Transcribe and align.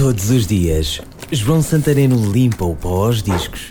Todos 0.00 0.30
os 0.30 0.46
dias, 0.46 0.98
João 1.30 1.60
Santareno 1.60 2.32
limpa 2.32 2.64
o 2.64 2.74
pó 2.74 3.04
aos 3.04 3.22
discos 3.22 3.70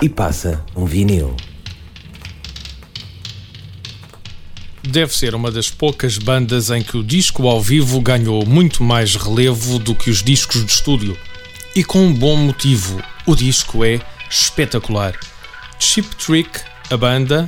e 0.00 0.08
passa 0.08 0.64
um 0.74 0.86
vinil. 0.86 1.36
Deve 4.82 5.14
ser 5.14 5.34
uma 5.34 5.50
das 5.50 5.68
poucas 5.68 6.16
bandas 6.16 6.70
em 6.70 6.82
que 6.82 6.96
o 6.96 7.04
disco 7.04 7.46
ao 7.46 7.60
vivo 7.60 8.00
ganhou 8.00 8.46
muito 8.46 8.82
mais 8.82 9.16
relevo 9.16 9.78
do 9.78 9.94
que 9.94 10.08
os 10.08 10.22
discos 10.22 10.64
de 10.64 10.72
estúdio. 10.72 11.14
E 11.76 11.84
com 11.84 11.98
um 11.98 12.14
bom 12.14 12.34
motivo. 12.34 13.02
O 13.26 13.36
disco 13.36 13.84
é 13.84 14.00
espetacular. 14.30 15.14
Chip 15.78 16.08
Trick, 16.16 16.60
a 16.90 16.96
banda, 16.96 17.46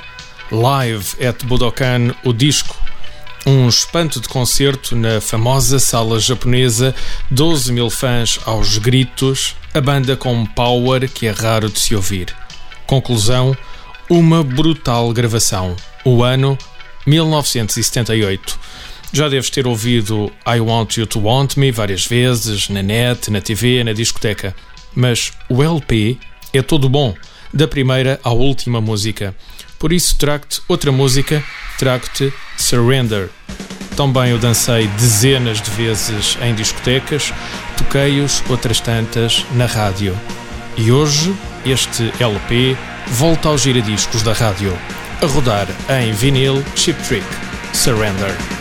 Live 0.52 1.24
at 1.26 1.42
Budokan, 1.46 2.14
o 2.22 2.34
disco. 2.34 2.85
Um 3.48 3.68
espanto 3.68 4.20
de 4.20 4.28
concerto 4.28 4.96
na 4.96 5.20
famosa 5.20 5.78
sala 5.78 6.18
japonesa, 6.18 6.92
12 7.30 7.72
mil 7.72 7.88
fãs 7.88 8.40
aos 8.44 8.76
gritos, 8.76 9.54
a 9.72 9.80
banda 9.80 10.16
com 10.16 10.34
um 10.34 10.44
power 10.44 11.08
que 11.08 11.28
é 11.28 11.30
raro 11.30 11.70
de 11.70 11.78
se 11.78 11.94
ouvir. 11.94 12.34
Conclusão: 12.88 13.56
uma 14.10 14.42
brutal 14.42 15.12
gravação. 15.12 15.76
O 16.04 16.24
ano 16.24 16.58
1978. 17.06 18.58
Já 19.12 19.28
deves 19.28 19.48
ter 19.48 19.64
ouvido 19.64 20.32
I 20.44 20.58
Want 20.58 20.96
You 20.96 21.06
to 21.06 21.20
Want 21.20 21.56
Me 21.56 21.70
várias 21.70 22.04
vezes, 22.04 22.68
na 22.68 22.82
net, 22.82 23.30
na 23.30 23.40
TV, 23.40 23.84
na 23.84 23.92
discoteca. 23.92 24.56
Mas 24.92 25.30
o 25.48 25.62
LP 25.62 26.18
é 26.52 26.62
todo 26.62 26.88
bom, 26.88 27.14
da 27.54 27.68
primeira 27.68 28.18
à 28.24 28.32
última 28.32 28.80
música. 28.80 29.36
Por 29.78 29.92
isso 29.92 30.18
trago-te 30.18 30.60
outra 30.66 30.90
música, 30.90 31.44
trago-te 31.78 32.32
Surrender. 32.56 33.28
Também 33.96 34.34
o 34.34 34.38
dancei 34.38 34.86
dezenas 34.88 35.60
de 35.60 35.70
vezes 35.70 36.36
em 36.42 36.54
discotecas, 36.54 37.32
toquei-os 37.76 38.42
outras 38.48 38.80
tantas 38.80 39.44
na 39.52 39.66
rádio. 39.66 40.16
E 40.76 40.92
hoje, 40.92 41.34
este 41.64 42.12
LP 42.20 42.76
volta 43.08 43.48
aos 43.48 43.62
giradiscos 43.62 44.22
da 44.22 44.32
rádio 44.32 44.76
a 45.22 45.26
rodar 45.26 45.66
em 45.88 46.12
vinil 46.12 46.62
Chip 46.74 47.00
Trick 47.02 47.26
Surrender. 47.72 48.55